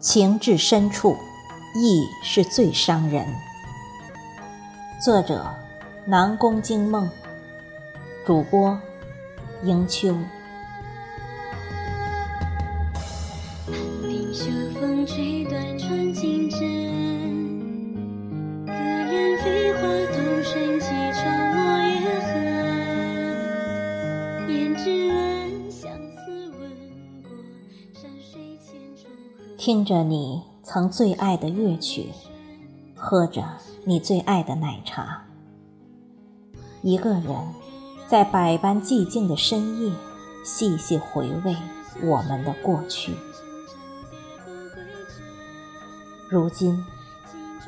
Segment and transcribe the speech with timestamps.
[0.00, 1.14] 情至深处，
[1.74, 3.26] 意是最伤人。
[5.04, 5.54] 作者：
[6.06, 7.08] 南宫惊梦，
[8.26, 8.80] 主播：
[9.62, 10.16] 迎秋。
[29.62, 32.06] 听着你曾最爱的乐曲，
[32.96, 33.44] 喝着
[33.84, 35.22] 你最爱的奶茶，
[36.80, 37.36] 一个人
[38.08, 39.92] 在百般寂静的深夜，
[40.42, 41.54] 细细回味
[42.02, 43.12] 我们的过去。
[46.30, 46.82] 如今，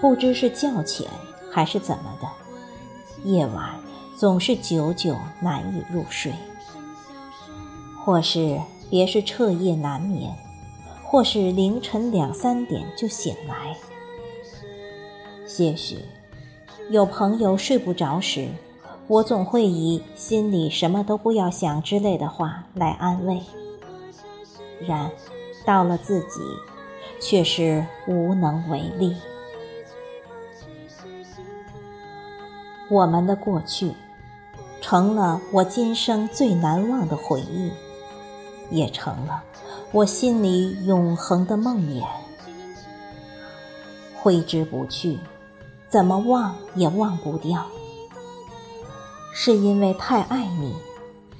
[0.00, 1.10] 不知是觉浅
[1.50, 3.80] 还是怎么的，夜晚
[4.16, 6.32] 总是久久难以入睡，
[8.04, 10.32] 或是别是彻夜难眠。
[11.10, 13.76] 或是凌晨两三点就醒来，
[15.44, 15.98] 些许
[16.88, 18.46] 有朋友睡不着时，
[19.08, 23.42] 我总会以心里什么都不要想之类的话来安慰。
[24.86, 25.10] 然
[25.66, 26.40] 到了自己，
[27.20, 29.16] 却是无能为力。
[32.88, 33.94] 我们的过去，
[34.80, 37.72] 成了我今生最难忘的回忆，
[38.70, 39.42] 也成了。
[39.92, 42.06] 我心里永恒的梦魇，
[44.14, 45.18] 挥之不去，
[45.88, 47.66] 怎么忘也忘不掉。
[49.32, 50.76] 是因为太爱你，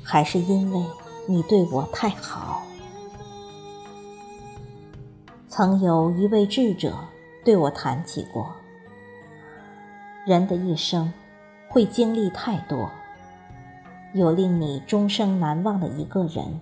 [0.03, 0.85] 还是因为
[1.29, 2.65] 你对我太好？
[5.49, 6.93] 曾有一位智者
[7.45, 8.51] 对我谈起过，
[10.27, 11.13] 人的一生
[11.69, 12.91] 会经历太多，
[14.13, 16.61] 有令你终生难忘的一个人，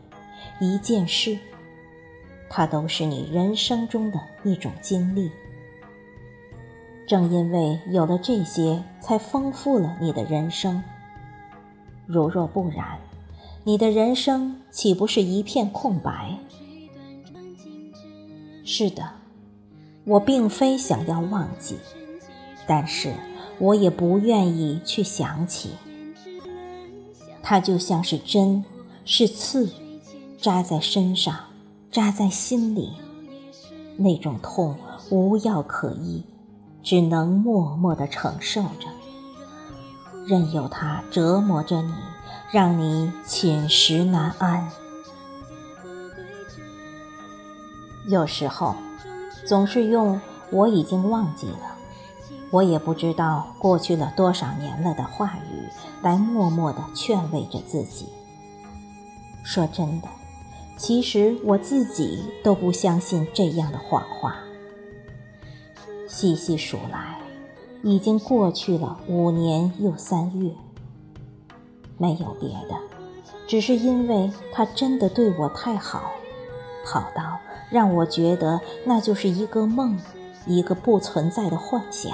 [0.60, 1.38] 一件事。
[2.50, 5.30] 它都是你人生中的一种经历。
[7.06, 10.82] 正因为有了这些，才丰富了你的人生。
[12.06, 12.98] 如若不然，
[13.64, 16.38] 你的人生岂不是一片空白？
[18.64, 19.10] 是的，
[20.04, 21.78] 我并非想要忘记，
[22.66, 23.14] 但是
[23.58, 25.70] 我也不愿意去想起。
[27.42, 28.62] 它就像是针，
[29.06, 29.72] 是刺，
[30.38, 31.47] 扎在身上。
[31.98, 32.92] 扎在心里，
[33.96, 34.76] 那种痛
[35.10, 36.22] 无药可医，
[36.80, 38.86] 只能默默的承受着，
[40.24, 41.92] 任由它折磨着你，
[42.52, 44.70] 让你寝食难安。
[48.06, 48.76] 有时候，
[49.44, 50.20] 总是用
[50.52, 51.74] “我已经忘记了，
[52.52, 55.68] 我也不知道过去了多少年了”的话语，
[56.00, 58.06] 来默默的劝慰着自己。
[59.42, 60.06] 说真的。
[60.78, 64.36] 其实我自己都不相信这样的谎话。
[66.06, 67.18] 细细数来，
[67.82, 70.52] 已经过去了五年又三月。
[71.98, 72.78] 没有别的，
[73.48, 76.12] 只是因为他真的对我太好，
[76.84, 77.40] 好到
[77.70, 79.98] 让我觉得那就是一个梦，
[80.46, 82.12] 一个不存在的幻想。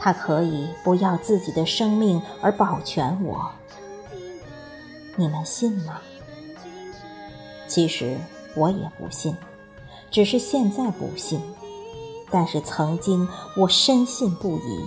[0.00, 3.50] 他可以不要自己的生命而保全我。
[5.16, 6.00] 你们信吗？
[7.66, 8.16] 其实
[8.54, 9.34] 我也不信，
[10.10, 11.40] 只是现在不信。
[12.30, 14.84] 但是曾经我深信不疑，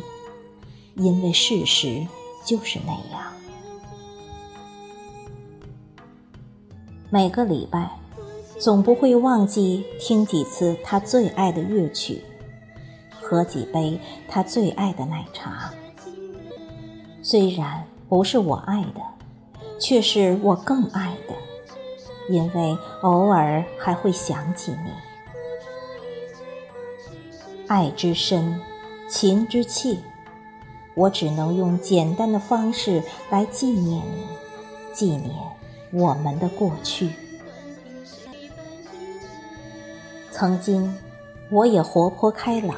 [0.96, 2.06] 因为事实
[2.46, 3.34] 就是那样。
[7.10, 7.98] 每个礼拜，
[8.60, 12.22] 总不会忘记听几次他最爱的乐曲，
[13.20, 15.74] 喝几杯他最爱的奶茶。
[17.24, 19.09] 虽然不是我爱的。
[19.80, 21.34] 却是我更爱的，
[22.30, 24.92] 因为偶尔还会想起你。
[27.68, 28.60] 爱之深，
[29.08, 29.98] 情之切，
[30.96, 34.26] 我只能用简单的方式来纪念你，
[34.94, 35.32] 纪念
[35.92, 37.12] 我们的过去。
[40.32, 40.98] 曾经，
[41.52, 42.76] 我也活泼开朗，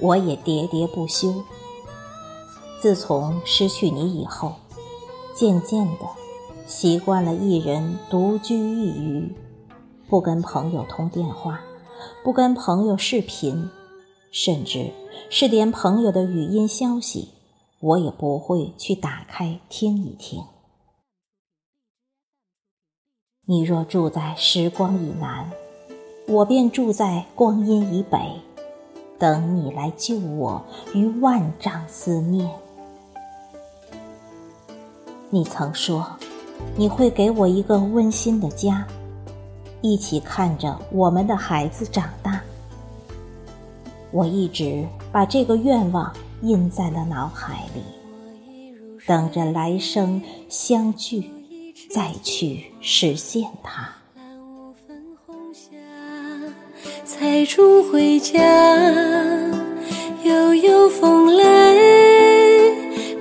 [0.00, 1.42] 我也喋喋不休。
[2.80, 4.54] 自从失去你以后，
[5.34, 6.25] 渐渐的。
[6.66, 9.34] 习惯了一人独居一隅，
[10.08, 11.60] 不跟朋友通电话，
[12.24, 13.70] 不跟朋友视频，
[14.32, 14.90] 甚至
[15.30, 17.28] 是连朋友的语音消息，
[17.78, 20.42] 我也不会去打开听一听。
[23.44, 25.52] 你若住在时光以南，
[26.26, 28.18] 我便住在光阴以北，
[29.20, 32.50] 等你来救我于万丈思念。
[35.30, 36.04] 你曾说。
[36.76, 38.86] 你会给我一个温馨的家，
[39.80, 42.40] 一起看着我们的孩子长大。
[44.10, 46.12] 我一直把这个愿望
[46.42, 47.82] 印在了脑海里，
[49.06, 51.30] 等着来生相聚，
[51.90, 53.88] 再去实现它。
[57.04, 58.40] 采竹回家，
[60.24, 61.74] 悠悠风来，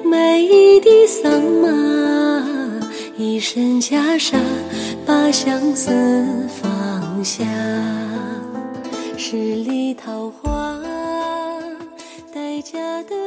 [0.03, 1.69] 买一地桑麻，
[3.17, 4.37] 一身袈裟，
[5.05, 5.89] 把相思
[6.61, 7.45] 放下，
[9.17, 10.77] 十里桃花。
[12.33, 13.24] 代价的。